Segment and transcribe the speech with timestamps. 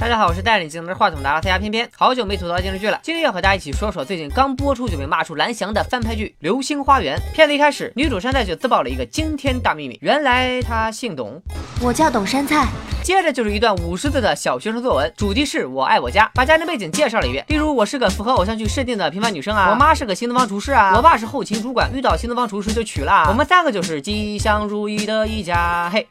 [0.00, 7.18] 大家好，我是带领技能的话筒的阿拉斯加偏偏，好久没吐槽电视剧了，今天要和大家一起说说最近刚播出就被骂出蓝翔的翻拍剧《流星花园》。
[7.34, 11.42] 片子一开始，女主杉菜就自曝了一个惊天大秘密，原来她姓董，
[11.82, 12.64] 我叫董杉菜。
[13.02, 26.06] 接着就是一段五十字的小学生作文，主题是我爱我家，把家庭背景介绍了一遍，例如我是个符合偶像剧设定的平凡女生啊，我妈是个新东方厨师啊，我爸是后勤主管，遇到新东方厨师就娶了，我们三个就是吉祥如意的一家，嘿。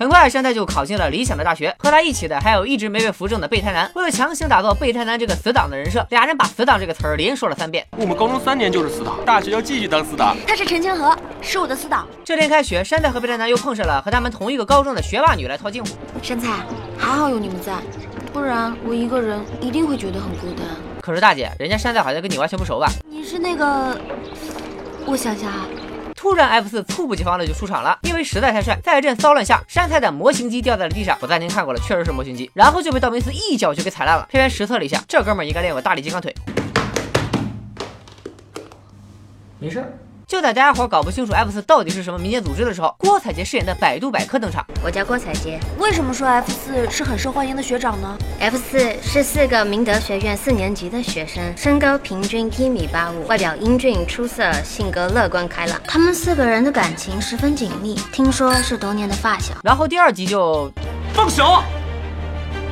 [0.00, 1.76] 很快，山菜就考进了理想的大学。
[1.78, 3.92] 和他一起的还有一直没被扶正的备胎男。
[3.94, 7.86] 为了强行打造备胎男这个死党的人设，俩人把“死党”这个词儿连说了三遍。
[7.98, 10.34] 我们高中三年就是死党，大学要继续当死党。
[10.46, 12.08] 他是陈清河，是我的死党。
[12.24, 15.90] 这天开学，山菜和备胎男又碰上了和他们同一个高中的学霸女来套近乎。
[16.22, 16.48] 山菜，
[16.96, 17.74] 还好有你们在，
[18.32, 20.66] 不然我一个人一定会觉得很孤单。
[21.02, 22.88] 可是大姐，人家山菜好像跟你完全不熟吧？
[23.06, 24.00] 你是那个……
[25.04, 25.66] 我想想啊。
[26.20, 31.16] 突然，F 四猝不及防的就出场了，因为实在太帅，在一阵骚乱下，山菜的模型机掉在了地上。
[31.22, 34.26] 我暂停看过了，确实是模型机，然后就被道明寺一脚就给踩烂了。
[34.28, 36.34] 偏偏实测了一下，这哥们应该练过大力金刚腿。
[39.58, 39.82] 没事。
[40.30, 44.64] 就在大家伙搞不清楚 F 四到底是什么民间组织的时候，郭采洁饰演的百度百科登场。
[44.80, 45.58] 我叫郭采洁。
[45.76, 55.80] 为什么说 F 四是很受欢迎的学长呢？F 四是四个明德学院四年级的学生，身高平均一米八五，外表英俊出色，性格乐观开朗。
[55.84, 59.52] 他们四个人的感情十分紧密，听说是多年的发小。
[59.64, 60.70] 然后第二集就
[61.12, 61.60] 放手，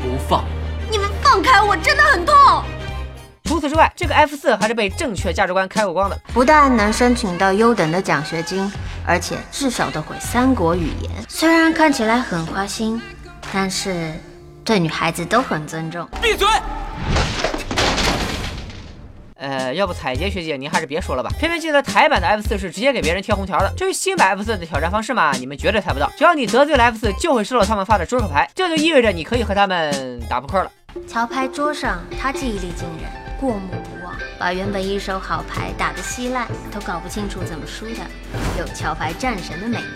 [0.01, 0.45] 不放。
[0.89, 2.35] 你们放开我，真的很痛。
[3.49, 8.71] 除此之外，这个 F 四还是被正确价值观开过光的，不但能申请到优等的奖学金，
[9.07, 11.11] 而且至少都会三国语言。
[11.31, 13.01] 虽然看起来很花心，
[13.51, 14.13] 但是
[14.63, 16.07] 对女孩子都很尊重。
[16.21, 16.47] 闭嘴！
[19.37, 21.31] 呃，要不彩洁学姐您还是别说了吧。
[21.39, 23.73] 偏偏记得台版的 F 四是直接给别人贴红条的。
[23.75, 26.13] 至于新版 F 四的挑战方式嘛，你们绝对猜不到。
[26.19, 30.71] 只要你得罪了 F 四，就会收到他们发的桌克牌，这就意味着你可以和他们打扑克了。
[31.09, 33.28] 桥牌桌上，他记忆力惊人。
[33.41, 38.01] 过目不忘，把原本一手好牌打得稀烂，都搞不清楚怎么输的，
[38.59, 39.87] 有桥牌战神的美名。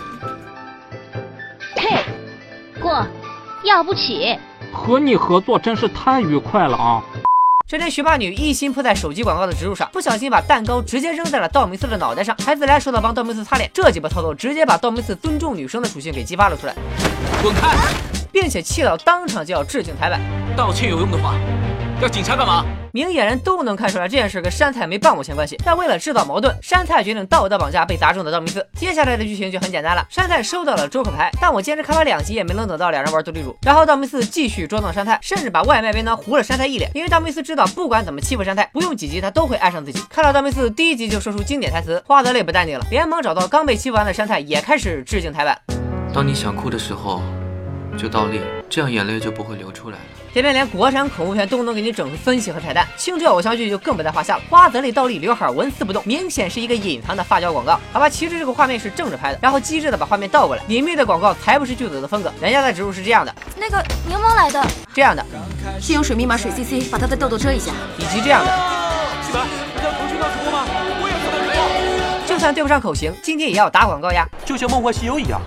[1.75, 2.05] 嘿，
[2.81, 3.05] 过，
[3.65, 4.39] 要不起。
[4.73, 7.03] 和你合作真是太愉快了啊！
[7.67, 13.69] 这天，学霸女一心扑在手机广告的植入上，不小心把蛋糕直接扔在了道明寺的脑袋上，还自来熟的帮道明寺擦脸。
[13.75, 16.75] 这几波操作直接把道明寺尊重女生的属性给激发了出来，
[17.43, 17.77] 滚开！
[18.31, 20.21] 并且气到当场就要致敬台版。
[20.57, 21.35] 道歉有用的话。
[22.03, 22.65] 要警察干嘛？
[22.91, 25.57] 明眼人都能看出来这件事跟山菜没半毛钱关系。
[25.65, 28.67] 但为了制造矛盾，山菜决定道德绑架被砸中的道明寺。
[28.75, 33.57] 接下来的剧情就很简单了：山菜收到了周克牌，但我坚持看完两集也没能等到两人玩斗地主。
[33.63, 36.91] 然后道明寺继续捉弄山菜，甚至把外卖便当糊了山菜一脸。
[36.93, 40.03] 因为道明寺知道，不管怎么欺负山菜，不用几集他都会爱上自己。
[40.11, 45.57] 看到道明寺第一集就说出经典台词，花泽类不淡定了，连忙找到刚被欺负完的山菜，也开始致敬台版。
[46.13, 47.23] 当你想哭的时候，
[47.97, 48.41] 就倒立，
[48.73, 50.05] 这样眼泪就不会流出来了。
[50.33, 54.43] 偏偏连国产恐怖片都能给你整出分析和彩蛋，青春偶像剧就更不在话下了。
[54.49, 57.79] 花泽类倒立，刘海纹丝不动，明显是一个隐藏的发胶广告。
[57.93, 62.33] 好吧，其实这个画面是正着拍的，然后机智的把画面倒过来，隐秘的广告才不是剧组的风格。
[62.41, 63.77] 人家的植入是这样的，那个
[64.09, 65.23] 柠檬来的，这样的，
[65.79, 68.51] 先用水密码水 CC 把他的痘痘遮一下，以及这样的。
[69.21, 69.47] 西门，
[69.77, 70.65] 你要腾讯那直播吗？
[71.03, 72.27] 我也要直播。
[72.27, 75.39] 就算对不上口型，今天也要打广告呀，就像梦幻西游一样。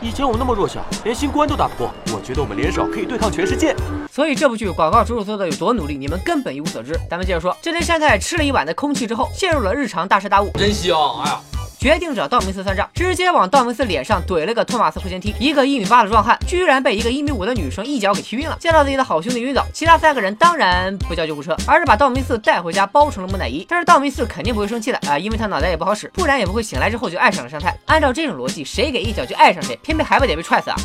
[0.00, 1.90] 以前我们那么弱小，连新官都打不过。
[2.14, 3.74] 我觉得我们联手可以对抗全世界。
[4.12, 6.98] 所以这部剧广告植入做的有多努力，你们根本一无所知。
[7.08, 10.50] 咱们接着说，这天山菜吃了一碗的空气之后，陷入了日常大彻大悟。
[10.54, 10.96] 真香！
[11.24, 11.55] 哎呀。
[11.86, 15.32] 决定找道明寺算账，直接往道明寺脸上怼了个托马斯回旋踢。
[15.38, 18.56] 一个一米八的壮汉，居然被一个一米五的女生一脚给踢晕了。
[18.58, 23.64] 见到自己的好兄弟晕倒，其他三个人当然不叫救护车，而是把道明寺带回家包成了木乃伊。
[23.68, 24.98] 但是道明寺肯定不会生气的。
[25.08, 25.46] 啊，因为他。
[25.46, 27.72] 脑袋也不好使，不然也不会醒来之后就爱上了山菜。
[27.86, 30.76] 按照这种逻辑，谁给一脚就爱上谁，偏偏还不得被踹死啊？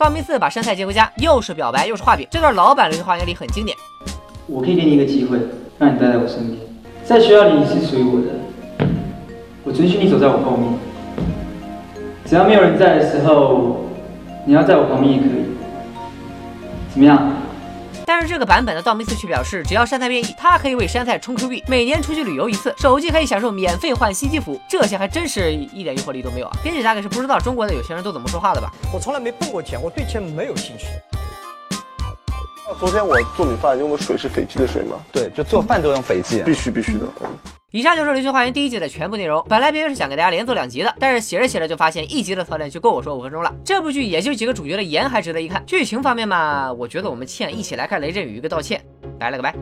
[0.00, 3.76] 道明寺把山菜接回家，又是表白又是画饼，这段老版流星花园里很经典。
[4.46, 5.38] 我可以给你一个机会，
[5.78, 6.58] 让你待在我身边，
[7.04, 8.28] 在学校里你是属于我的，
[9.66, 10.72] 我准许你走在我后面。
[12.24, 13.84] 只要没有人在的时候，
[14.44, 15.44] 你要在我旁边也可以，
[16.88, 17.32] 怎么样？
[18.06, 26.56] 但是这个版本的道明寺却表示，只要山菜愿意，他可以为山菜充 Q 币，每年出去旅游一次，手机可以享受免费换新机服，这些还真是一点诱惑力都没有啊！
[26.62, 28.70] 编剧大概是不知道中国的有钱人都怎么说话的吧？
[28.94, 30.86] 我从来没碰过钱，我对钱没有兴趣。
[32.80, 34.96] 昨天我做米饭用的水是斐济的水吗？
[35.12, 37.06] 对，就做饭都用斐济，必须必须的。
[37.70, 39.44] 以上就是《流星花园》第一季的全部内容。
[39.48, 43.54] 本来别人是想给大家连做两集的，但是写着写着就发现一集的槽点就够我说五分钟了。
[43.64, 48.84] 这部剧也就几个主角的颜还值得一看，剧情方面嘛，我觉得我们欠一起来看雷震宇一个道歉，
[49.18, 49.54] 拜了个拜。